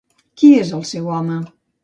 Qui 0.41 0.49
és 0.61 0.71
el 0.79 0.81
seu 0.93 1.13
home? 1.19 1.39